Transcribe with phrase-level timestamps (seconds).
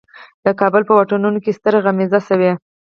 [0.45, 2.51] د کابل په واټونو کې ستره غمیزه شوه.